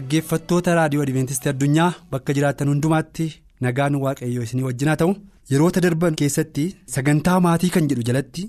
[0.00, 3.24] Dhaggeeffattoota raadiyoo Adiveentistii addunyaa bakka jiraattan hundumaatti
[3.66, 5.12] nagaan waaqayyoo isinii wajjinaa ta'u
[5.52, 6.64] yeroota darban keessatti
[6.94, 8.44] sagantaa maatii kan jedhu jalatti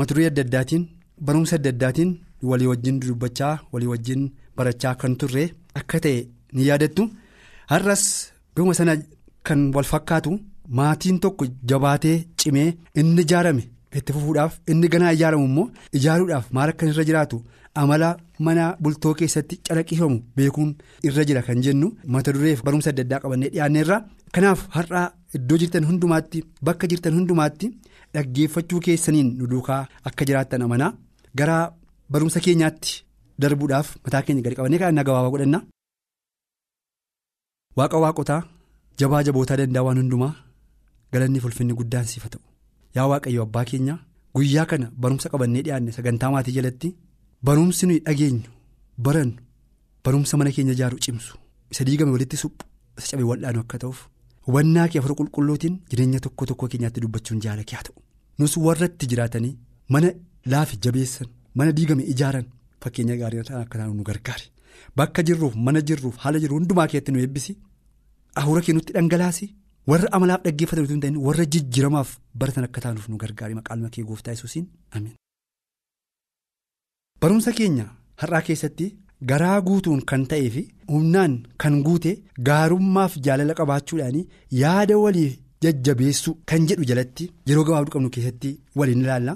[0.00, 0.86] mata duree adda addaatiin
[1.30, 2.14] barumsa adda addaatiin
[2.52, 4.22] walii wajjin dubbachaa walii wajjin
[4.60, 5.44] barachaa kan turre
[5.82, 7.08] akka ta'e ni yaadattu
[7.74, 8.04] har'as
[8.54, 8.96] bifuma sana
[9.50, 10.38] kan wal fakkaatu
[10.80, 12.68] maatiin tokko jabaatee cimee
[13.02, 13.68] inni ijaarame
[14.00, 15.68] itti fufuudhaaf inni ganaa ijaaramu immoo
[16.00, 17.44] ijaaruudhaaf maal akka irra jiraatu.
[17.80, 18.08] amala
[18.46, 20.70] mana bultoo keessatti calaqqifamu beekuun
[21.08, 23.96] irra jira kan jennu mata dureef barumsa adda addaa qabannee dhiyaanneerra
[24.34, 27.66] kanaaf har'aa iddoo jirtan hundumaatti bakka jirtan hundumaatti
[28.14, 30.92] dhaggeeffachuu keessaniin nu duukaa akka jiraattan amanaa
[31.38, 31.56] gara
[32.12, 32.92] barumsa keenyaatti
[33.42, 35.60] darbuudhaaf mataa keenya gadi qabannee kan gabaabaa godhanna.
[37.78, 38.40] waaqa waaqotaa
[39.00, 40.32] jabaa jabootaa danda'a waan hundumaa
[41.12, 42.42] galanni ulfinni guddaan siifa ta'u
[42.96, 43.94] yaa waaqayyo abbaa keenya
[44.34, 46.88] guyyaa kana barumsa qabannee dhiyaanne sagantaa maatii jalatti.
[47.46, 48.50] Barumsi nuyi dhageenyu
[49.06, 49.40] barannu
[50.04, 51.34] barumsa mana keenya ijaaru cimsu.
[51.72, 52.64] Isa diigame walitti suphu
[52.98, 54.00] isa cabee wal'aanu akka ta'uuf.
[54.46, 57.96] Hubannaa kee afur qulqulluutiin jireenya tokko tokko keenyaatti dubbachuun jaalakee haa ta'u.
[58.38, 59.54] Nus warratti jiraatanii
[59.88, 60.10] mana
[60.52, 62.46] laafi jabeessan mana diigame ijaaran
[62.82, 64.46] fakkeenya gaarii akka taanu nu gargaare
[64.96, 67.56] bakka jirruuf mana jirruuf haala jiru hundumaa keetti nu eebbisi.
[68.36, 69.46] Hafuura kee nutti dhangalaasi.
[69.90, 74.66] Warra amalaaf dhaggeeffatan warra jijjiiramaaf baratan akka taanuuf nu gargaare maqaan kee gooftaa yesuusiin.
[74.96, 75.14] Amiin.
[77.22, 77.86] Barumsa keenya
[78.22, 78.86] har'aa keessatti
[79.30, 82.10] garaa guutuun kan ta'ee fi humnaan kan guute
[82.48, 84.18] gaarummaaf jaalala qabaachuudhaan
[84.62, 85.30] yaada walii
[85.64, 89.34] jajjabeessuu kan jedhu jalatti yeroo gabaabduu qabnu keessatti waliin ilaalla.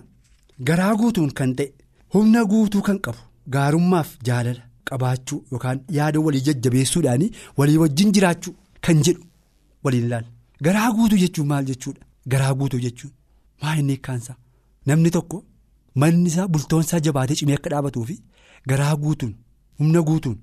[0.69, 1.73] Garaa guutuun kan ta'e
[2.15, 3.23] humna guutuu kan qabu
[3.56, 7.25] gaarummaaf jaalala qabaachuu yookaan yaada walii jajjabeessuudhaan
[7.59, 8.55] walii wajjin jiraachuu
[8.87, 9.23] kan jedhu
[9.84, 10.28] waliin ilaalla.
[10.67, 12.00] Garaa guutuu jechuun maal jechuudha?
[12.33, 13.12] Garaa guutuu jechuun
[13.62, 14.37] maa inni kaansaa
[14.87, 15.44] namni tokko.
[16.03, 18.16] Manni isaa bultoonsaa jabaatee cimee akka dhaabatuu fi
[18.72, 19.34] garaa guutuun
[19.78, 20.38] humna guutuun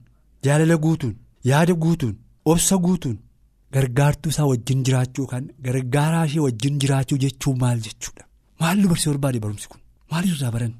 [0.47, 1.15] jaalala guutuun
[1.51, 2.15] yaada guutuun
[2.53, 3.17] obsa guutuun
[3.75, 8.23] gargaartuu isaa wajjin jiraachuu yookaan gargaaraa ishee wajjin jiraachuu jechuun maal jechuudha?
[8.61, 9.79] Maal nu barsiisuu barbaade barumsi kun?
[10.11, 10.73] Maalirraa baran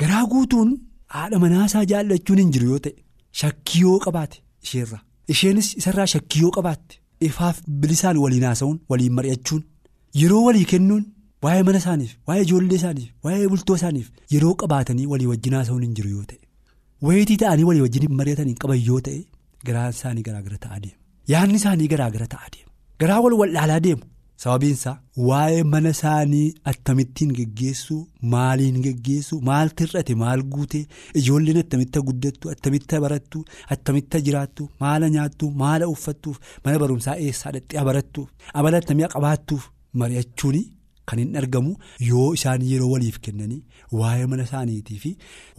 [0.00, 0.70] garaa guutuun
[1.16, 2.94] haadha manaasaa jaallachuun hin jiru yoo ta'e
[3.40, 5.02] shakkii yoo qabaate isheerraa
[5.34, 6.94] isheenis isarraa shakkii yoo qabaatte.
[7.28, 9.62] Ifaaf bilisaan waliin haasa'uun waliin mari'achuun
[10.20, 11.04] yeroo walii kennuun.
[11.44, 15.94] Waa'ee mana isaaniif waa'ee ijoollee isaaniif waa'ee bultoo isaaniif yeroo qabaatanii walii wajjin haasa'uun hin
[15.98, 16.38] jiru yoo ta'e
[17.08, 19.18] wayitii ta'anii walii wajjin mari'atanii qaban yoo ta'e
[19.68, 20.96] garaan isaanii garaagara ta'aa deemu.
[21.32, 22.70] Yaadni isaanii garaagara ta'aa deemu.
[23.02, 24.02] Garaa wal wal'aalaa deemu.
[24.42, 24.94] Sababiinsaa
[25.28, 27.98] waa'ee mana isaanii attamittiin geggeessuu
[28.34, 30.82] maaliin geggeessuu maal tir'ate maal guutee
[31.22, 33.44] ijoolleen attamitti guddattu attamitti barattu
[33.76, 38.28] attamitti jiraattu maala nyaattu maala uffattuuf mana barumsaa eessaa dhaqxee barattuuf
[38.62, 39.64] amala attamii qabaattuuf
[40.02, 40.62] mari'achuuni.
[41.10, 41.72] Kan hin argamu
[42.10, 43.60] yoo isaan yeroo waliif kennanii
[44.00, 45.10] waa'ee mana isaaniitii fi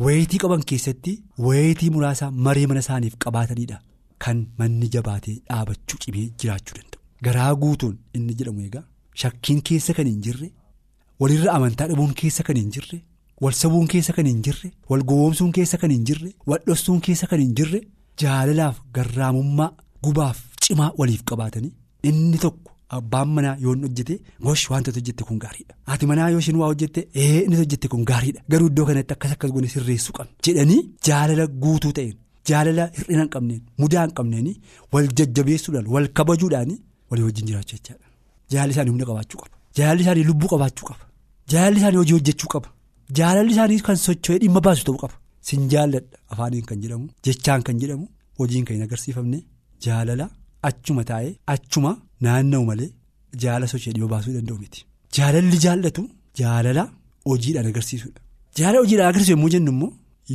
[0.07, 1.13] wayitii qaban keessatti
[1.47, 3.77] wayitii muraasa maree mana isaaniif qabaatanidha.
[4.23, 6.99] Kan manni jabaatee dhaabachuu cimee jiraachuu danda'u.
[7.25, 8.83] Garaa guutuun inni jedhamu egaa
[9.21, 10.49] shakkiin keessa kan hin jirre
[11.23, 12.99] walirra amantaa dhabuun keessa kan hin jirre
[13.45, 17.27] wal sabuun keessa kan hin jirre wal gowwoomsuun keessa kan hin jirre wal dhoksuun keessa
[17.33, 17.81] kan hin jirre
[18.23, 19.69] jaalalaaf garraamummaa
[20.07, 21.73] gubaaf cimaa waliif qabaatanii
[22.11, 22.71] inni tokko.
[22.97, 25.73] Abbaan manaa yoo inni hojjete gosh wantoota hojjette kun gaariidha.
[25.89, 28.41] Haati manaa yoo isheen waa hojjette ee inni hojjette kun gaariidha.
[28.51, 30.31] Garuu iddoo kanatti akkas akkas goone sirreessuu qabna.
[30.47, 32.15] Jedhanii jaalala guutuu ta'een
[32.49, 34.47] jaalala hir'ina hin qabneen mudaa hin qabneen
[34.93, 36.71] wal jajjabeessuudhaan wal kabajuudhaan
[37.11, 38.05] walii wajjin jiraachuu jechaadha.
[38.51, 39.55] Jaalalli isaanii humna qabaachuu qaba.
[39.77, 41.03] Jaalalli isaanii lubbuu qabaachuu qaba.
[41.51, 42.69] Jaalalli isaanii hojii hojjechuu qaba.
[43.17, 45.15] Jaalalli isaanii kan socho'ee dhimma baasu ta'uu qaba.
[45.47, 48.05] Sin jaalladha afaaniin kan jedhamu jechaan kan jedhamu
[48.39, 49.39] hojiin kan hin agarsiifamne
[49.85, 50.25] jaalala
[50.69, 51.91] achuma taa'ee achuma.
[52.25, 52.89] Naanna'u malee
[53.43, 54.79] jaala sochii dhimma baasuu danda'u miti.
[55.17, 56.01] Jaalalli jaallatu
[56.41, 56.83] jaalala
[57.29, 58.19] hojiidhaan agarsiisudha.
[58.57, 59.91] Jaalala hojiidhaan agarsiisu yommuu jennu immoo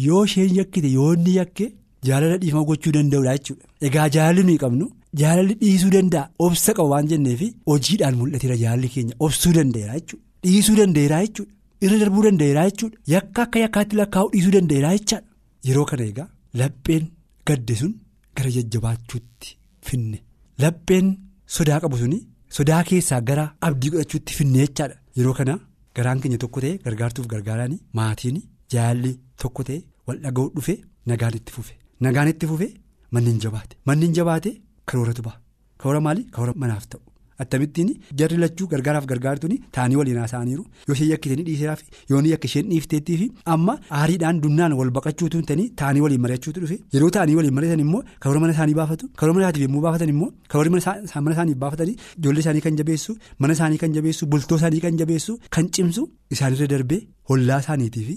[0.07, 1.67] yoo isheen yakkite yoo inni yakke
[2.09, 3.65] jaalala dhiifama gochuu danda'udha jechuudha.
[3.87, 4.87] Egaa jaalalli nuyi qabnu
[5.23, 10.25] jaalalli dhiisuu danda'a obsa qaba waan jenneefi hojiidhaan mul'ateera jaalalli keenya obsuu danda'eera jechuudha.
[10.47, 11.53] Dhiisuu danda'eera jechuudha.
[11.85, 12.97] Irra darbuu danda'eera jechuudha.
[13.15, 15.27] Yakka akka yakkaatti lakkaa'uu dhiisuu danda'eera jechaadha.
[15.69, 16.29] Yeroo kana egaa
[16.61, 17.05] lapheen
[17.49, 17.93] gadde sun
[18.37, 19.49] gara jajjabaachuutti
[19.89, 20.19] finne
[20.65, 21.09] lapheen.
[21.47, 22.19] Sodaa qabu suni
[22.57, 25.55] sodaa keessaa gara abdii godhachuutti finne jechaadha yeroo kana
[25.97, 28.39] garaan keenya tokko ta'e gargaartuuf gargaaraan maatiin
[28.75, 29.13] jaalli
[29.43, 30.75] tokko ta'e wal dhaga'uu dhufe
[31.07, 31.75] nagaan itti fufe.
[32.01, 32.69] Nagaan itti fufe
[33.13, 34.51] manni hin jabaate manni hin jabaate
[34.93, 35.37] karooratu ba'a
[35.81, 37.01] karoora maalii karoora manaaf ta'u.
[37.43, 37.89] Attamittiin
[38.21, 43.17] jarri lachuu gargaaraaf gargaartuun taa'anii waliin haasa'aniiru yoo isheen yakkitanii dhiiseeraaf yoon akka isheen dhiifteettii
[43.23, 47.83] fi amma aariidhaan dunnaan wal baqachuutu ta'anii taa'anii waliin mari'achuutu dhufe yeroo taa'anii waliin mari'atan
[47.87, 51.97] immoo karoora mana isaanii baafatu karoora mana isaatiif yommuu baafatan immoo karoora mana isaaniif baafatanii
[52.21, 56.07] ijoollee isaanii kan jabeessu mana isaanii kan jabeessu bultoo isaanii kan jabeessu kan cimsu
[56.39, 57.01] isaanirra darbee
[57.33, 58.15] hollaa isaaniitiif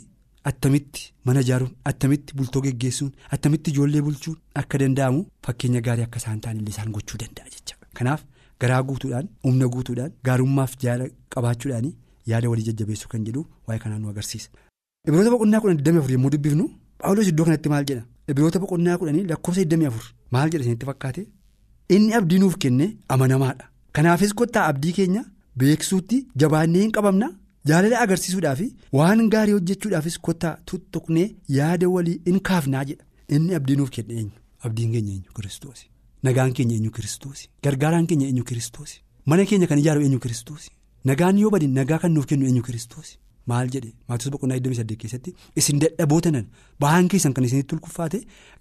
[0.50, 6.40] attamitti mana ijaaruun attamitti bultoo geggeessuun attamitti ijoollee bulchuun akka danda'amu fakkeenya gaarii akka isaan
[6.46, 8.22] ta'anillee isaan gochuu danda'a jecha kanaaf.
[8.62, 11.06] Garaa guutuudhaan humna guutuudhaan gaarummaaf jaala
[11.36, 11.88] qabaachuudhaan
[12.32, 14.50] yaada walii jajjabeessuu kan jedhu waa'ee kanaan nu agarsiisa.
[15.08, 16.66] Ibiroota boqonnaa kudhan 24 yommuu dubbifnu
[17.02, 21.24] Paawuloos iddoo kanatti maal jedha ibiroota boqonnaa kudhanii lakkoofsa 24 maal jedha isinitti fakkaate
[21.96, 23.66] inni abdii nuuf kenne amanamaadha.
[23.96, 25.24] Kanaafis kottaa abdii keenya
[25.60, 27.30] beeksisuutti jabaannee hin qabamna
[27.70, 28.62] jaalala agarsiisuudhaaf
[29.00, 31.28] waan gaarii hojjechuudhaafis kottaa tuttuqnee
[31.58, 33.04] yaada walii in kaafnaa jedha
[33.38, 34.32] inni abdii nuuf kenne eenyu
[34.70, 35.80] abdiin keenya eenyu kiristoos.
[36.24, 37.40] Nagaan keenya eenyu kiristoos?
[37.64, 38.92] Gargaaraan keenya eenyu kiristoos?
[39.26, 40.70] Mana keenya kan ijaaru eenyu kiristoos?
[41.06, 43.18] Nagaan yoo badin nagaa kan nuuf kennu eenyu kiristoos?
[43.48, 43.92] Maal jedhe?
[44.10, 46.48] Maatiyoos boqonnaa 28 keessatti isin dadhaboota nan
[46.80, 48.20] bahaan keessan kan isinitti tulkuffaate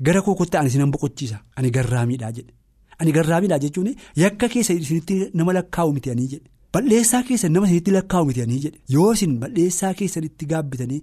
[0.08, 1.38] gara koo kottaa ani isinan boqochiisa.
[1.56, 2.53] Ani garraamiidhaa jedhe.
[3.00, 3.88] Ani garraamiidhaa jechuun
[4.23, 6.47] yakka keessa isinitti nama lakkaa'u miti ani jedhe.
[6.73, 8.79] Balleessaa keessan nama isinitti lakkaa'u miti ani jedhe.
[8.94, 11.03] Yoo isin balleessaa keessanitti gaabbitanii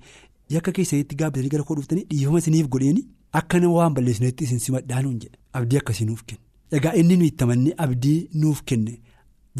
[0.55, 3.03] yakka keessanitti gaabbitanii gara koo dhuftanii dhiifama isiniif godheeni.
[3.33, 5.37] Akka waan balleessinetti isin simadhaanuun jedhe.
[5.53, 6.42] Abdii akkasii nuuf kenne
[6.77, 8.93] egaa inni nuyi itti amannee abdii nuuf kenne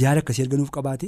[0.02, 1.08] jaalala akkasii erga nuuf qabaate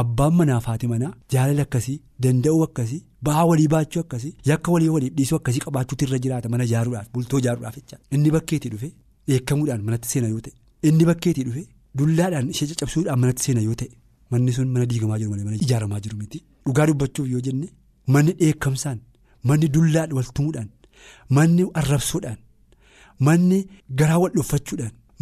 [0.00, 5.14] abbaan manaa fi manaa jaalala akkasii danda'uu akkasii ba'aa walii baachuu akkasii yakka walii waliif
[5.18, 7.96] dhiisuu akkasii qabaachuutu irra jiraata mana ijaaruudhaaf bultoo ijaaruudhaaf jecha.
[8.14, 8.88] Inni bakkeetii dhufe
[9.34, 10.54] eekkamuudhaan manatti seena yoo ta'e.
[10.88, 11.62] Inni bakkeetii dhufe
[11.98, 13.90] dullaadhaan ishee caccabsuudhaan manatti seena yoo ta'e.
[14.30, 16.38] Manni sun mana diigamaa jiru malee mana ijaaramaa jiru miti.
[16.66, 17.68] Dhugaa dubbachuuf yoo jenne
[18.14, 18.98] manni dheekkamsaan
[19.48, 20.68] manni dullaadhaan wal tumuudhaan.
[21.36, 22.38] Manni arrabsuudhaan
[23.26, 23.58] manni
[23.98, 24.32] garaa wal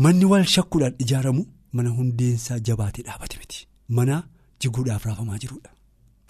[0.03, 1.43] manni wal shakkuudhaan ijaaramu
[1.73, 4.17] mana hundeensaa jabaatee dhaabate miti mana
[4.61, 5.71] jiguudhaaf raafamaa jirudha.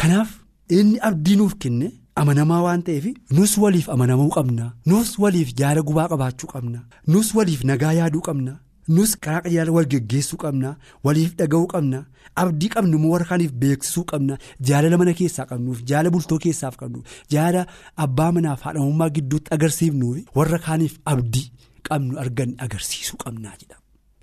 [0.00, 0.30] Kanaaf
[0.78, 1.86] inni abdii nuuf kenne
[2.20, 3.06] amanamaa waan ta'eef
[3.36, 6.80] nus waliif amanamuu qabna nus waliif jaala gubaa qabaachuu qabna
[7.12, 8.52] nus waliif nagaa yaaduu qabna
[8.96, 10.76] nus karaa qajeelaa wal geggeessuu qabna
[11.06, 11.98] waliif dhaga'uu qabna
[12.42, 14.34] abdii qabnu immoo warra kaaniif beeksisuu qabna
[14.68, 17.66] jaalala mana keessaa qabnuuf jaala bultoo keessaaf qabnuuf jaala
[18.04, 21.46] abbaa manaaf haadhamummaa gidduutti agarsiifnuuf warra kaaniif abdii
[21.88, 23.76] qabnu argan agarsiisuu qabnaa jedha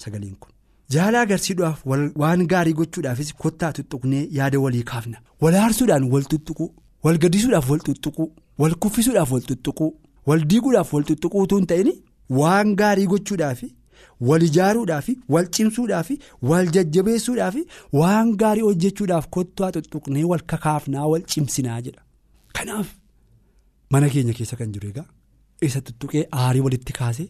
[0.04, 0.52] sagaleen kun.
[0.94, 1.80] Jaala agarsiisuudhaaf
[2.22, 6.66] waan gaarii gochuudhaafis kottaa tuttuqnee yaada walii kaafna wal aarsuudhaan wal tuttuquu
[7.06, 8.26] wal gaddisuudhaaf wal tuttuquu
[8.62, 9.88] wal kuffisuudhaaf wal tuttuquu
[10.28, 11.90] wal diiguudhaaf wal tuttuquu utuu hin ta'in
[12.40, 13.62] waan gaarii gochuudhaaf.
[14.30, 16.10] wal ijaaruudhaaf wal cimsuudhaaf
[16.50, 17.56] wal jajjabeessuudhaaf
[18.00, 22.02] waan gaarii hojjechuudhaaf kottaa tuttuqnee wal kakaafnaa wal cimsinaa jedha
[22.60, 22.88] kanaaf
[23.96, 25.06] mana keenya keessa kan jiru egaa
[25.68, 27.28] isa tuttuqee aarii walitti kaasee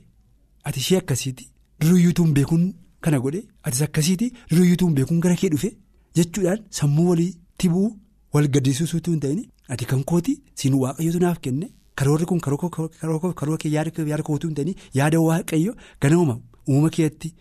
[0.68, 1.46] ati ishee akkasiiti
[1.82, 2.64] duruyyuutuun beekuun
[3.06, 5.70] kana godhe atis akkasiiti duruyyuutuun beekuun gara kee dhufe
[6.18, 7.32] jechuudhaan sammuu walii
[7.64, 7.88] tibuu
[8.34, 9.40] wal gaddisiisuutu hin ta'in
[9.76, 11.68] ati kan kooti siin waaqayyootu naaf kenne
[12.02, 16.36] karoorri kun karoora kee yaada kootuu hin ta'in yaada waaqayyo ganama
[16.70, 17.34] uumama keetti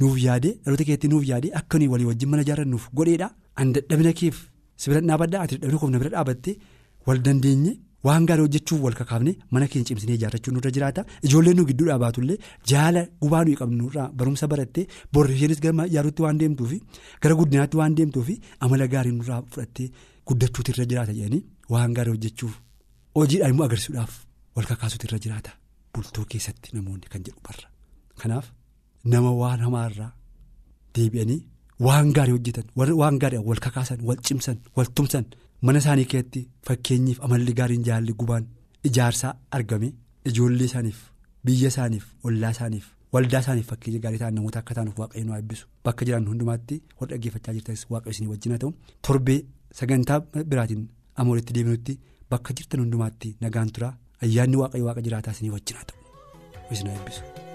[0.00, 3.28] nuuf yaadee dhaloota keetti nuuf yaadee akka nuyi walii wajjin mana ijaarrannuuf godheedha.
[3.60, 4.36] An dadhabina keef
[4.80, 6.54] si bira dhaabaddaa ati dadhabina koof na bira dhaabattee
[7.06, 7.72] wal dandeenye
[8.06, 12.36] waan gaarii hojjechuuf wal kakaafne mana keenya cimsinee ijaarrachuun nurra jiraata ijoolleen nu gidduu dhaabaatullee
[12.70, 16.78] jaala gubaa nuyi qabnurraa barumsa barattee borri isheenis gara ijaaruutti waan deemtuufi
[17.22, 18.34] gara guddinaatti waan deemtuufi
[18.66, 19.88] amala gaarii nurraa fudhattee
[20.28, 21.42] guddachuutu irra jiraata jedhanii
[21.74, 22.54] waan gaarii hojjechuuf
[23.18, 24.12] hojiidhaan immoo agarsiisuudhaaf
[24.56, 25.50] wal kakaasuutu irra jiraata
[25.94, 27.68] bultoo keessatti namoonni kan jedhu barra
[28.22, 28.46] kanaaf.
[29.12, 30.10] Nama waan hamaarraa
[30.96, 31.40] deebi'anii
[31.86, 32.64] waan gaarii hojjetan
[33.02, 35.24] waan gaarii wal kakaasan wal cimsan wal tumsan
[35.66, 38.44] mana isaanii keessatti fakkeenyiif amalli gaariin jaalli gubaan
[38.90, 39.88] ijaarsaa argame
[40.30, 40.98] ijoollee isaaniif
[41.48, 42.86] biyya isaaniif ollaa isaaniif
[43.16, 45.66] waldaa isaaniif fakkeenya gaarii ta'an namoota akka taanuuf waaqayyoon waa eebbisu.
[45.84, 48.72] Bakka jiran hundumaatti wal dhaggeeffachaa jirtanis waaqayyo isinii wajjin haa ta'u.
[49.08, 49.40] Torbee
[49.80, 50.20] sagantaa
[50.52, 50.86] biraatiin
[51.24, 51.98] amooritti deebinutti
[52.30, 53.92] bakka jirtan hundumaatti nagaan turaa
[54.28, 55.98] ayyaanni waaqayyo waaqa jiraataa isinii wajjin haa ta'u.
[56.72, 57.47] Isin haa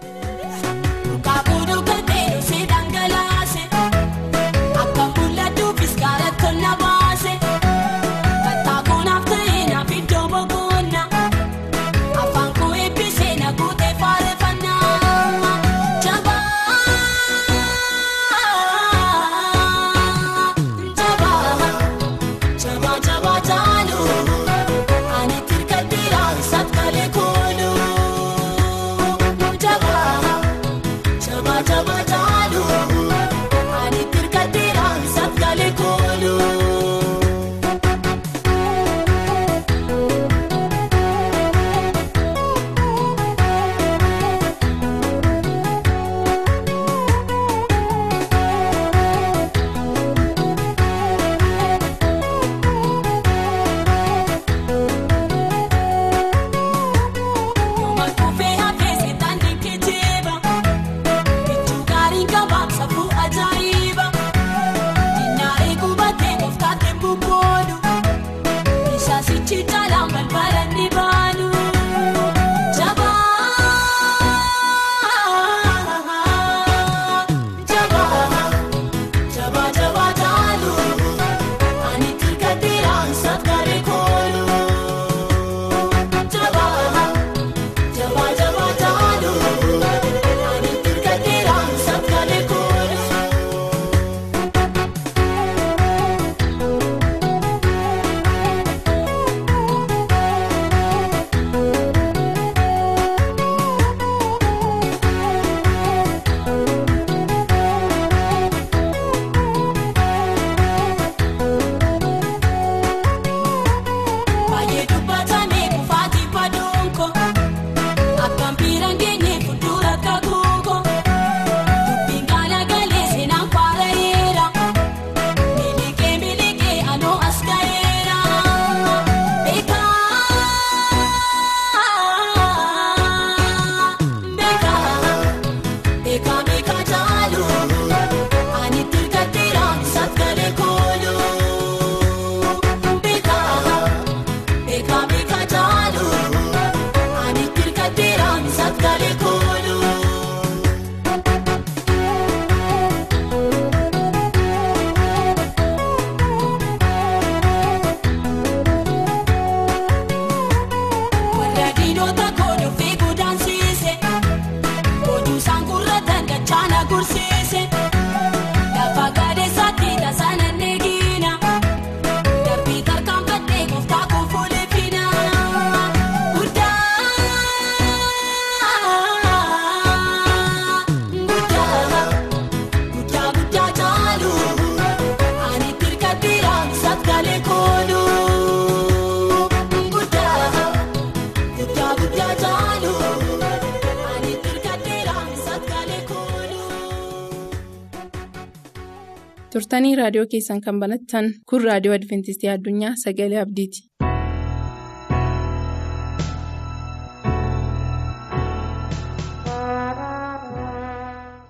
[199.64, 203.84] turtanii raadiyoo keessan kan banattan kun raadiyoo adventistii addunyaa sagalee abdiiti.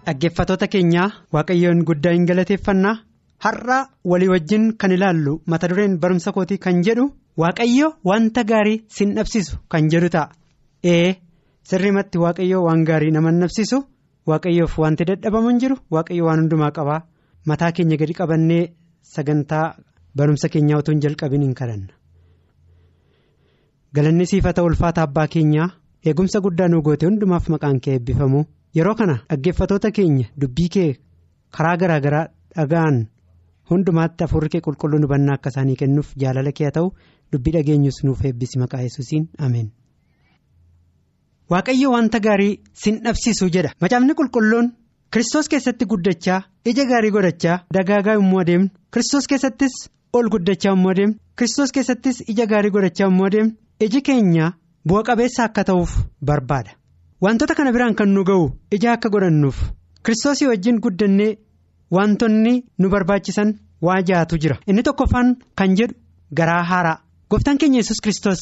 [0.07, 2.95] Dhaggeeffatoota keenyaa waaqayyoon guddaa hin galateeffannaa
[3.45, 3.77] har'a
[4.11, 7.05] walii wajjin kan ilaallu mata dureen barumsa kootii kan jedhu
[7.43, 10.27] waaqayyo wanta gaarii sin dhabsisu kan jedhu ta'a.
[10.93, 11.15] Ee
[11.71, 13.79] sirrimatti waaqayyo waan gaarii nama dhabsisu
[14.31, 16.99] waaqayyoof wanti dadhabamu hin jiru waaqayyo waan hundumaa qabaa
[17.45, 18.63] mataa keenya gadi qabannee
[19.15, 19.65] sagantaa
[20.15, 21.93] barumsa keenyaa utuu hin jalqabin hin kadhanna.
[23.95, 25.69] Galanni siifata ulfaata abbaa keenyaa
[26.05, 28.43] eegumsa guddaa nu goote hundumaaf maqaan kee eebbifamu.
[28.75, 30.89] Yeroo kana dhaggeeffatoota keenya dubbii kee
[31.57, 32.97] karaa garaa garaa dhaga'an
[33.71, 36.89] hundumaatti hafuurri kee qulqulluun hubannaa akka isaanii kennuuf jaalala kee ta'u
[37.33, 39.69] dubbii dhageenyus nuuf eebbisi maqaa yesuusiin ameen.
[41.51, 44.71] Waaqayyo wanta gaarii sin dhabsiisu jedha macaafni qulqulluun
[45.13, 46.39] Kiristoos keessatti guddachaa
[46.71, 49.75] ija gaarii godhachaa dagaagaa immoo adeemnu Kiristoos keessattis
[50.19, 53.53] ol guddachaa immoo adeemnu Kiristoos keessattis ija gaarii godhachaa immoo adeemnu
[53.87, 54.47] iji keenya
[54.87, 55.93] bu'a qabeessa akka ta'uuf
[56.29, 56.71] barbaada.
[57.21, 59.59] Wantoota kana biraan kan nu ga'u ija akka godhannuuf.
[60.05, 61.29] Kiristoosii wajjin guddannee
[61.91, 64.57] wantoonni nu barbaachisan waa jaatu jira.
[64.67, 65.95] Inni tokkoffaan kan jedhu
[66.37, 66.97] garaa haaraa.
[67.29, 68.41] Gooftaan keenya yesus kiristoos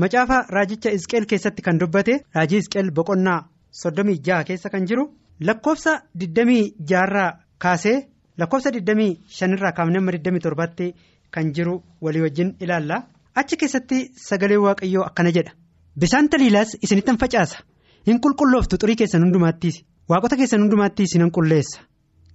[0.00, 2.20] macaafa raajicha isqeel keessatti kan dubbate.
[2.34, 3.40] Raajii isqeel boqonnaa
[3.82, 5.10] soddomii jaha keessa kan jiru
[5.40, 7.96] lakkoofsa digdamii jaharraa kaasee
[8.38, 10.94] lakkoofsa digdamii shanirraa kaafnee amma digdamii torbaatti
[11.30, 13.02] kan jiru walii wajjin ilaalla.
[13.34, 15.52] Achi keessatti sagalee waaqayyoo akkana jedha.
[16.00, 17.58] Bisaan taliilaas isinittan facaasa.
[18.06, 19.76] hin qulqullooftu xurii keessan hundumaattiis
[20.08, 21.80] waaqota keessan hundumaattiis nan qulleessa.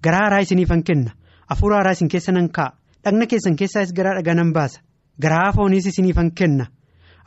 [0.04, 1.12] Garaa haaraa isiniifan kenna.
[1.50, 2.76] Hafuura haaraa isin keessa nan kaa'a.
[3.04, 4.82] Dhagna keessan keessaas garaa dhagaa nan baasa.
[5.22, 6.66] Garaa fooniis isiniifan kenna.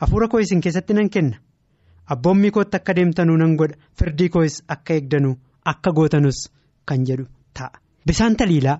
[0.01, 1.37] Hafuura koo isin keessatti nan kenna.
[2.13, 3.75] Abboommii kootti akka deemtanuu nan godha.
[3.99, 5.35] Firdii koos akka eegdanuu
[5.71, 6.39] akka gootanus
[6.85, 7.25] kan jedhu
[7.57, 7.71] ta'a.
[8.07, 8.77] Bisaan taliilaa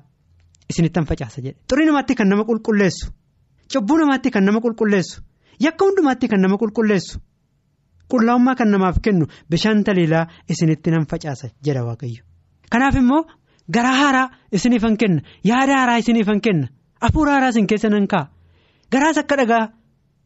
[0.70, 1.58] isinittan facaasa jedhe.
[1.70, 3.06] Xurii namaatti kan nama qulqulleessu
[3.74, 5.22] cubbuu namaatti kan nama qulqulleessu
[5.66, 7.20] yakka hundumaatti kan nama qulqulleessu.
[8.12, 12.22] qullaa'ummaa kan namaaf kennu bishaan taliilaa isinitti nan facaasa jedha waaqayyo.
[12.72, 13.22] Kanaaf immoo
[13.76, 14.28] garaa haaraa
[14.58, 16.68] isiniifan kenna yaada haaraa isiniifan kenna
[17.02, 18.30] hafuura haaraa isin keessa nan kaa'a
[18.94, 19.64] garaas akka dhagaa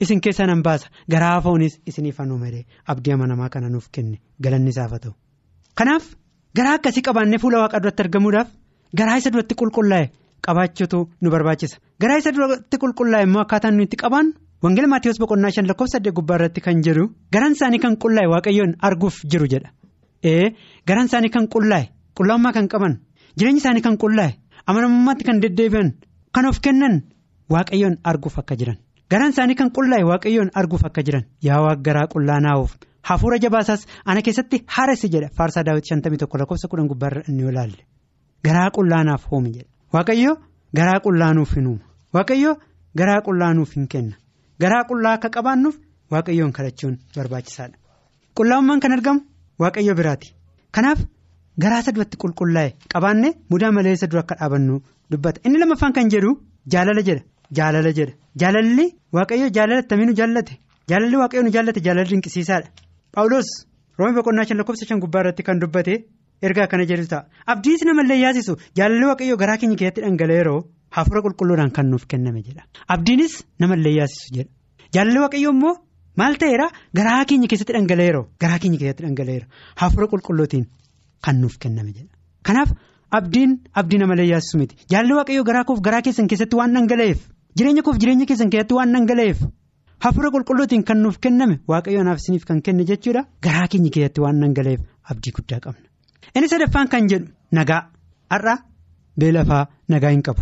[0.04, 4.92] isin keessa nan baasa garaa foonis isiniifan uumee abdii amanamaa kana nuuf kenne galanni isaaf
[4.92, 5.14] haa ta'u
[6.58, 8.48] garaa akkasii qabaannee fuula waaqa duratti argamuudhaaf
[9.00, 10.06] garaa isa duratti qulqullaa'e
[10.48, 14.34] qabaachuutu nu barbaachisa garaa isa duratti qulqullaa'e immoo akkaataan nuyi itti qabaannu.
[14.64, 17.04] Wangeela Maatiyoos boqonnaa shan lakkoofsa saddeet gubbaa irratti kan jedhu
[17.34, 19.70] garaan isaanii kan qullaa'e waaqayyoon arguuf jiru jedha.
[20.24, 20.52] Ee
[20.88, 21.86] garaan isaanii kan qullaa'e
[22.18, 22.98] qullaa'ummaa kan qaban
[23.40, 24.34] jireenyi isaanii kan qullaa'e
[24.68, 25.94] amanamummaatti kan deddeebi'an
[26.36, 26.96] kan of kennan
[27.54, 28.78] waaqayyoon arguuf akka jiran
[29.12, 32.76] garaan isaanii kan qullaa'e waaqayyoon arguuf akka jiran yaa waaqa garaa qullaa naa'uuf
[33.10, 37.82] hafuura jabaasaas ana keessatti haaresse jedha faarsaa daawwiti shantamii tokko lakkoofsa kudhan gubbaarra inni olaalle
[38.48, 40.34] garaa qullaa naaf hoome jedha waaqayyo
[40.80, 41.86] garaa qullaa nuuf hin uuma
[42.18, 42.52] waaqayyo
[43.00, 44.16] garaa qullaa nuuf hin kenna.
[44.62, 45.76] Garaa qullaa akka qabaannuuf
[46.14, 47.76] waaqayyoon kadhachuun barbaachisaadha.
[48.38, 49.22] Qullaa'ummaan kan argamu
[49.64, 50.28] waaqayyo biraati.
[50.76, 51.00] Kanaaf
[51.64, 54.76] garaa isa duratti qulqullaa'e qabaanne mudaa malee isa dura akka dhaabannu
[55.12, 55.40] dubbata.
[55.46, 56.32] Inni lamaffaan kan jedhu
[56.74, 57.24] jaalala jedha.
[57.58, 58.14] Jaalala jedha.
[58.42, 58.86] Jaalalli
[59.18, 60.54] waaqayyo jaalala attamiin nu jaallate.
[60.90, 62.70] Jaalalli waaqayyo nu jaallate jaalala dinqisiisaadha
[63.16, 63.50] paawuloos
[64.00, 65.94] roomii boqonnaa shan lakkoofsa shan gubbaa irratti kan dubbate
[66.48, 70.60] ergaa kana jedhu ta'a abdiis namallee yaasisu jaalalli waaqayyo garaa keenya keessatti dhangala'eeroo
[70.98, 72.64] hafuura qulqulluudhaan kan nuuf kenname jedha.
[72.94, 74.50] Abdiinis namallee yaasisu jedha.
[74.96, 75.74] Jaalalli waaqayyo immoo
[76.22, 76.68] maal ta'eera?
[76.98, 79.46] Garaa keenya keessatti dhangala'eeroo garaa keenya keessatti dhangala'eera
[79.82, 80.66] hafuura qulqulluutiin
[81.26, 82.10] kan nuuf kenname jedha.
[82.48, 82.70] Kanaaf
[83.20, 83.52] abdiin
[83.82, 84.76] abdii namallee yaasisu miti.
[84.92, 87.20] Jaalalli waaqayyo garaa koof garaa keessan keessatti waan dhangala'eef
[87.58, 89.38] jireenya koof jireenya keessan keessatti waan dhangala'eef
[90.06, 93.22] hafuura qulqulluutiin kan nuuf kenname waaqayyo naaf isiniif kan kenne jechuudha.
[93.46, 95.88] Garaa keenya keessatti waan dhangala'eef abdii guddaa qabna.
[96.36, 97.82] inni sadaffaan kan jedhu nagaa.
[98.34, 98.56] Har'a
[99.20, 100.42] biyya lafaa nagaa hin qabu.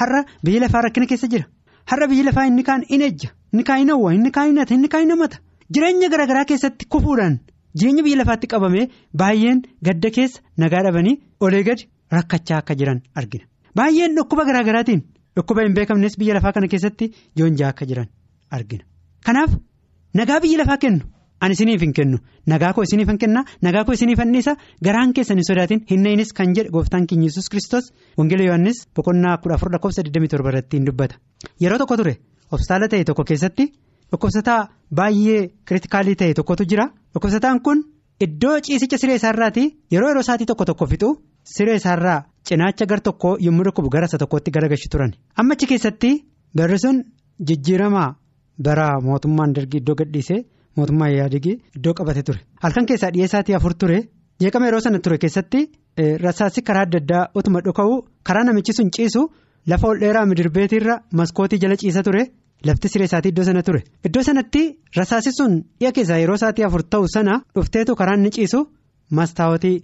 [0.00, 1.44] Har'a biyya lafaa rakkina keessa jira.
[1.90, 3.28] Har'a biyya lafaa inni kaan in ejja.
[3.52, 5.38] Inni kaan in hawwa inni kaan in hata inni kaan in hamata
[5.74, 7.38] jireenya garaagaraa keessatti kufuudhaan
[7.78, 8.88] jireenya biyya lafaatti qabamee
[9.22, 13.44] baay'een gadda keessa nagaa dhabanii olee gadi rakkachaa akka jiran argina.
[13.78, 15.00] Baay'een dhukkuba garaagaraatiin
[15.36, 18.08] dhukkuba hin beekamnes biyya lafaa kana keessatti joonjaa akka jiran
[18.58, 18.84] argina
[19.26, 19.50] kanaaf
[20.14, 21.04] nagaa biyya lafaa kennu.
[21.40, 22.18] ani isiniif hin kennu.
[22.50, 25.80] Nagaa koo isiniif hin kenna nagaa koo isiniif anniisa garaan keessan hin sodaatin.
[25.90, 30.76] Hin kan jedhe gooftaan keenya yesus kristos wangeela yohannis boqonnaa kudha afur lakkoofsa 27 irratti
[30.76, 31.14] hin dubbata.
[31.62, 32.14] Yeroo tokko ture
[32.52, 33.64] hospitaala ta'e tokko keessatti
[34.10, 34.60] dhukkubsataa
[34.94, 36.88] baay'ee kiritikaalii ta'e tokkotu jira.
[37.14, 37.84] Dhukkubsataan kun
[38.20, 41.10] iddoo ciisicha siree isaarraati yeroo yeroo isaatii tokko tokko fixu
[41.56, 45.12] siree isaarraa cinaacha gar tokko yommuu dhukkubu gara isa tokkotti garagalchu turan.
[45.36, 46.10] Ammachi keessatti
[46.56, 47.04] barri sun
[47.48, 48.08] jijjiiramaa
[48.66, 50.40] bara mootummaan dargii iddoo gadhiisee.
[50.78, 53.96] mootummaa yaadigi iddoo qabate ture halkan keessaa dhiyeessaatii afur ture
[54.42, 55.60] jeeqama yeroo sana ture keessatti
[56.24, 57.94] rasaasni karaa adda addaa utuma dhuka'u
[58.28, 59.22] karaa namichi sun ciisu
[59.72, 62.22] lafa ol dheeraa midirbeetiirra maskootii jala ciisa ture
[62.70, 64.62] lafti siree isaatii iddoo sana ture iddoo sanatti
[65.00, 68.60] rasaasni sun dhiya keessaa yeroo isaatii afur ta'u sana dhufteetu karaan ni ciisu
[69.20, 69.76] mastaawotii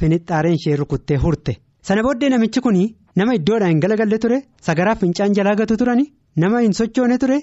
[0.00, 1.52] finixxaareen ishee rukuttee hurte
[1.88, 2.78] sana booddee namichi kun
[3.20, 6.06] nama iddoodhaa hin galagalle ture sagaraaf fincaan jalaa gatu turani
[6.42, 7.38] nama hin sochoone ture.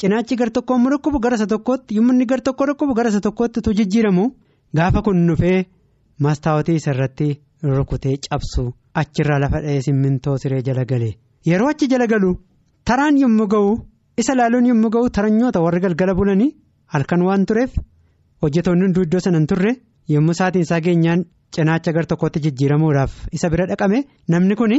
[0.00, 3.20] Cinaachi gar tokko immoo dhukkubu gara isa tokkootti yommuu inni gar tokko dhukkubu gara isa
[3.26, 4.24] tokkootti tu jijjiiramu
[4.78, 5.58] gaafa kun dhufee
[6.26, 7.28] mastaawotii isa irratti
[7.76, 8.64] rukutee cabsu
[9.02, 11.12] achirraa lafa dha'ee simmintoo siree jala galee
[11.50, 12.30] yeroo achi jala galu
[12.90, 13.72] taraan yommuu ga'u
[14.24, 16.50] isa laaluun yommuu ga'u taranyoota warri galgala bulanii
[16.94, 17.72] halkan waan tureef
[18.42, 19.72] hojjetoonni hunduu iddoo sana hin turre
[20.14, 21.24] yommuu saatiin isaa geenyaan
[21.56, 23.98] cinaacha gar tokkotti jijjiiramuudhaaf isa bira dhaqame
[24.34, 24.72] namni kun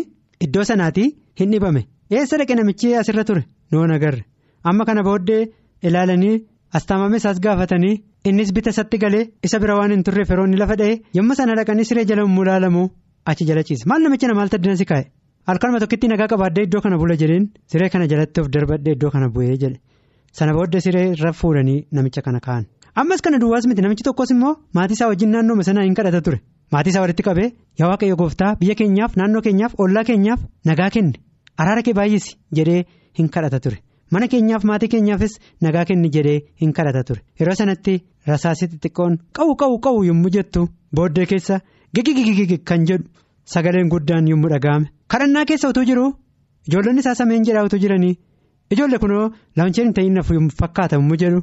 [0.45, 1.07] iddoo sanaatii
[1.39, 1.81] hin dhibame.
[2.17, 3.43] Eessa dhaqe namichi asirra ture?
[3.71, 4.23] Noon agarre.
[4.69, 5.41] Amma kana booddee
[5.87, 6.35] ilaalanii
[6.77, 7.95] astaamame isaas gaafatanii
[8.29, 10.93] innis bita isatti galee isa bira waan hin turreef yeroo inni lafa dha'e.
[11.17, 12.83] Yommuu sana dhaqanii siree jala yommuu ilaalamu
[13.31, 13.85] achi jala ciise.
[13.89, 15.05] Maal namicha na maal taddina si kaa'e?
[15.47, 19.27] Halkanuma tokkitti nagaa qabaadde iddoo kana bula jedheen siree kana jalatti of darbadde iddoo kana
[19.35, 19.77] bu'ee jedhe
[20.39, 22.65] sana booddee siree irra fuudhanii namicha kana kaa'an
[23.01, 23.81] ammas kana duwwaas miti.
[23.85, 26.39] Namichi tokkos immoo maatii isaa wajjin naannoo sanaa hin kadhata ture.
[26.73, 27.47] Maatii isaa walitti qabee
[27.79, 30.39] yaa waaqayyo gooftaa biyya keenyaaf naannoo keenyaaf ollaa keenyaaf
[30.71, 31.13] nagaa kenne.
[31.61, 32.81] Araara kee baay'isi jedhee
[33.19, 33.77] hin kadhata ture.
[34.11, 37.21] Mana keenyaaf maatii keenyaafis nagaa kenni jedhee hin kadhata ture.
[37.39, 37.95] Yeroo sanatti
[38.31, 41.59] rasaasii xixiqqoon qawu qawu qawu yommuu jettu booddee keessa
[41.95, 43.05] gigigigigi kan jedhu
[43.53, 44.87] sagaleen guddaan yommuu dhaga'ame.
[45.11, 46.05] Kadhannaa keessa utuu jiru
[46.69, 48.15] ijoollonni isaa sameen jedhaa utuu jiranii
[48.75, 49.25] ijoolle kunoo
[49.57, 51.41] laancheen ta'in nafu fakkaata yommuu jedhu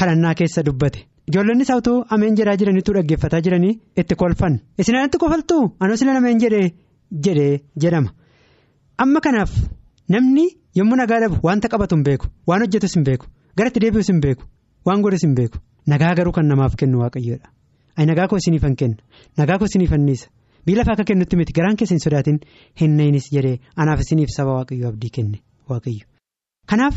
[0.00, 1.00] kadhannaa keessa dubbate.
[1.30, 4.54] Ijoollonni isaa utuu ameen jedhaa jiraniitu dhaggeeffataa jiranii itti kolfan.
[4.78, 5.62] Isin anatti kofaltuu?
[5.80, 6.72] Anoo sila nameen jedhee
[7.26, 8.10] jedhee jedhama.
[8.98, 9.52] Amma kanaaf
[10.08, 10.46] namni.
[10.78, 14.20] Yommuu nagaa dhabu wanta qabatu hin beeku waan hojjetus hin beeku gara itti deebi'us hin
[14.24, 14.44] beeku
[14.86, 15.58] waan godhus hin beeku.
[15.92, 17.48] Nagaa garuu kan namaaf kennu waaqayyoodha.
[17.96, 18.96] Ani nagaa koo isiniif hin kenna
[19.38, 20.28] nagaa koo isiniif anniisa
[20.66, 22.38] biyya lafaa akka kennutti miti garaan keessa hin sodaatin.
[22.80, 25.38] Hin na'inis jedhee anaaf isiniif saba waaqayyoo abdii kenne
[25.70, 26.04] waaqayyo.
[26.70, 26.94] Kanaaf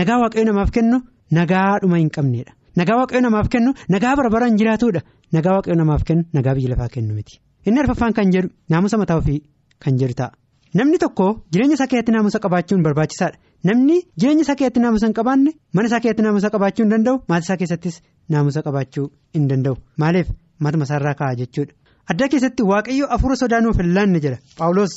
[0.00, 0.98] nagaa waaqayyo namaaf kennu
[1.38, 2.52] nagaa dhuma hin qabneedha.
[2.76, 5.00] Nagaa waaqayyo namaaf kennu nagaa bara hin jiraatudha
[5.32, 7.40] nagaa waaqayyo namaaf kennu nagaa biyya lafaa kennu miti.
[7.66, 9.40] Inni arfaffaan kan jedhu naamusa mataa ofii
[9.84, 10.32] kan jedhu ta'a.
[10.78, 13.36] Namni tokko jireenya isaa keessatti naamusa qabaachuun barbaachisaadha.
[13.68, 17.46] Namni jireenya isaa keessatti naamusa hin qabaanne mana isaa keessatti naamusa qabaachuu hin danda'u maatii
[17.48, 17.96] isaa keessattis
[18.34, 19.06] naamusa qabaachuu
[19.38, 19.76] hin danda'u.
[20.02, 20.28] Maaliif?
[20.60, 21.72] Matuma isaarraa ka'a jechuudha.
[22.12, 24.94] Addaa keessatti waaqayyo afuura sodaa nuuf hin laanne jedha paawuloos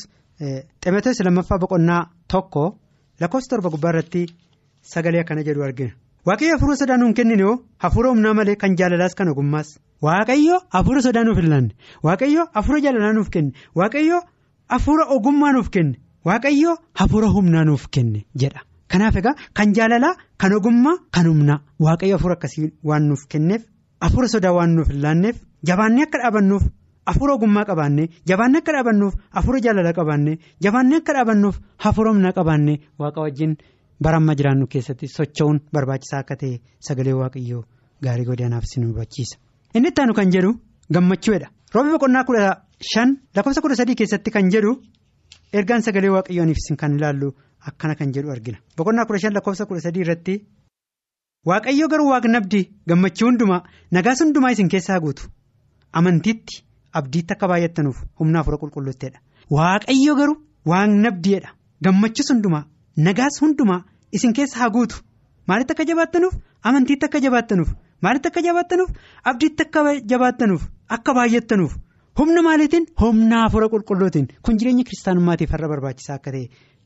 [0.84, 2.02] ximotewos lammaffaa boqonnaa
[2.34, 2.64] tokko
[3.22, 4.22] lakkoofsa torba gubbaa irratti
[4.94, 5.92] sagalee akkana jedhu argina.
[6.28, 9.70] Waaqayyo afuura sodaa nuuf kennine yoo hafuura humnaa malee kan jaalalaas kan ogummaas.
[10.08, 11.72] Waaqayyo afuura sodaa nuuf hin laanne.
[12.08, 13.52] Waaqayyo afuura jaalalaa nuuf kenne.
[13.82, 14.20] Waaqayyo.
[14.70, 20.54] Hafuura ogummaa nuuf kenne waaqayyo hafuura humnaa nuuf kenne jedha Kanaaf egaa kan jaalalaa kan
[20.58, 23.64] ogummaa kan humnaa waaqayyo hafuura akkasii waan nuuf kenneef
[24.02, 25.38] hafuura sodaa waan nuuf laanneef
[25.70, 26.64] jabaannee akka dhaabannuuf
[27.10, 32.78] hafuura ogummaa qabaannee jabaannee akka dhaabannuuf hafuura jaalalaa qabaannee jabaannee akka dhaabannuuf hafuura humnaa qabaannee
[33.00, 33.58] waaqa wajjin
[34.04, 37.64] bara amma jiraannu keessatti socho'uun barbaachisaa akka ta'e sagalee waaqayyoo
[38.04, 39.38] gaarii godhanaaf si nu hubachiisa.
[39.76, 40.52] Inni itti aanu kan jedhu
[40.94, 41.48] gammachuudha.
[41.74, 42.46] Roobi boqonnaa kudha
[42.92, 44.72] shan lakkoofsa kudha sadii keessatti kan jedhu
[45.54, 47.34] ergaan sagalee waaqayyooniif isin kan ilaallu
[47.72, 48.58] akkana kan jedhu argina.
[48.78, 50.36] Boqonnaa kudha shan lakkoofsa kudha sadii irratti
[51.50, 53.62] waaqayyo garuu waaqnabdii gammachuu hundumaa
[53.98, 55.28] nagaas hundumaa isin keessaa guutu
[56.02, 56.64] amantiitti
[57.02, 59.20] abdiitti akka baay'attanuuf humna hafuura qulqulluutteedha.
[59.58, 60.38] Waaqayyo garuu
[60.72, 61.50] waaqnabdiidha
[61.86, 62.64] gammachuus hundumaa
[63.08, 63.82] nagaas hundumaa
[64.18, 64.96] isin keessa haa guutu
[65.48, 66.34] maalitti akka jabaattanuuf
[66.72, 67.70] amantiitti akka jabaattanuuf
[68.08, 68.90] maalitti akka jabaattanuuf
[69.32, 69.82] abdiitti akka
[70.14, 70.64] jabaattanuuf
[70.98, 71.74] akka baay'attanuuf
[72.20, 76.46] humna maaliitiin humna hafuura qulqulluutiin kun jireenya kiristaanummaatiif har'a barbaachisaa akka ta'e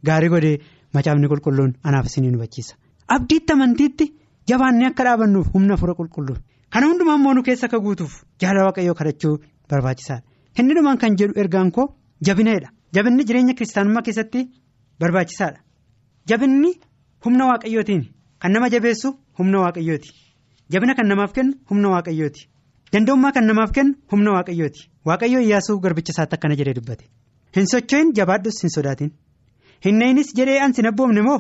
[0.10, 0.58] gaarii godhee
[0.98, 2.76] macaafni qulqulluun anaaf isin hubachiisa
[3.16, 4.06] abdiitti amantiitti
[4.52, 6.38] jabaannee akka dhaabannuuf humna hafuura qulqulluu
[6.74, 9.36] kana hundumaa immoo nu keessa akka guutuuf jaalala waaqayyoo kadhachuu
[9.70, 10.24] barbaachisaadha
[10.64, 11.88] inni dhumaan kan jedhu ergaan koo
[12.30, 14.42] jabinadha jabinni jireenya kiristaanummaa keessatti
[15.00, 15.60] barbaachisaadha.
[16.30, 16.72] Jabinni
[17.26, 18.04] humna waaqayyootiin
[18.42, 20.10] kan nama jabeessu humna waaqayyooti.
[20.74, 22.42] Jabina kan namaaf kennu humna waaqayyooti.
[22.94, 24.82] Danda'ummaa kan namaaf kennu humna waaqayyooti.
[25.10, 27.06] Waaqayyoo Iyyaasuu garbicha isaatti akkana jedhee dubbate.
[27.56, 29.12] Hin socho'in jabaadhus hin sodaatin.
[29.86, 31.40] Hin na'inis jedhee ansi hin abboomne moo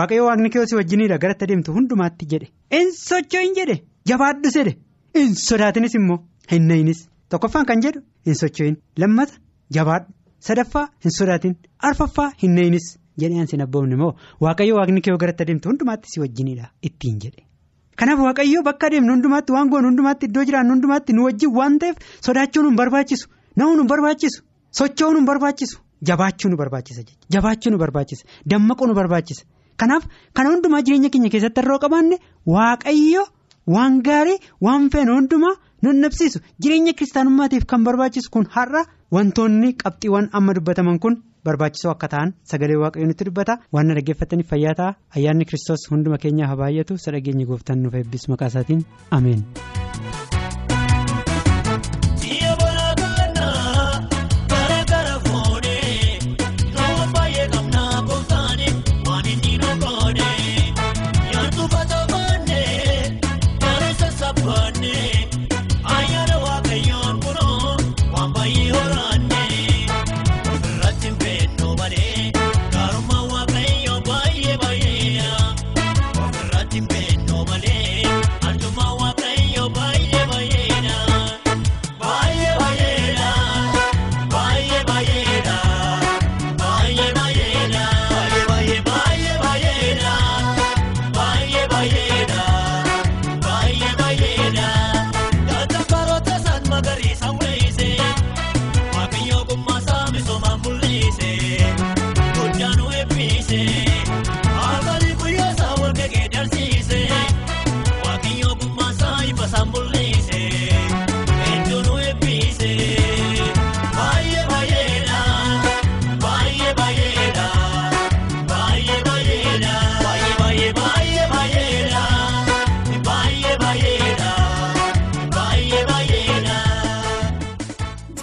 [0.00, 2.48] waaqayyoo waaqni kee si wajjiniidha garatti adeemtu hundumaatti jedhe.
[2.76, 3.76] Hin socho'in jedhe
[4.12, 4.74] jabaadhus jedhe
[5.18, 6.18] hin sodaatinis immoo
[6.52, 7.04] hin na'inis.
[7.34, 9.34] Tokkoffaan kan jedhu hin socho'in lammata
[9.78, 10.12] jabaadhu
[10.48, 11.56] sadaffaa hin sodaatin
[11.90, 12.88] arfaffaa hin na'inis.
[13.20, 14.12] jedhee ansi hin abboomne moo
[14.46, 17.42] waaqayyo waaqni kee garatti adeemtu hundumaatti si wajjiniidha ittiin jedhe
[18.00, 21.96] kanaaf waaqayyo bakka adeemnu hundumaatti waan goonu hundumaatti iddoo jiraannu hundumaatti nu wajjin waan ta'eef
[22.26, 23.26] sodaachuu nu barbaachisu
[23.62, 24.42] na'uu nu barbaachisu
[24.80, 25.78] socho'uu nu barbaachisu
[26.10, 27.02] jabaachuu nu barbaachisa
[27.36, 29.44] jabaachuu nu barbaachisa dammaquu nu barbaachisa
[29.82, 30.04] kanaaf
[30.36, 32.16] kana hundumaa jireenya keenya keessatti har'oo qabaanne
[32.56, 33.24] waaqayyo
[33.76, 35.54] waan gaarii waan feene hundumaa
[35.86, 38.84] nu nabsiisu jireenya kiristaanummaatiif kan barbaachisu kun har'a
[39.16, 41.14] wantoonni qabxiiwwan amma dubbataman kun.
[41.46, 46.50] Barbaachisoo akka ta'an sagalee waaqayyoon nutti dubbata waan dhaggeeffataniif fayyaa ta'a ayyaanni kiristoos hunduma keenyaaf
[46.54, 48.82] haa baay'atu sadhageenya gooftaan nuuf eebbisu maqaa isaatiin
[49.18, 49.42] ameen.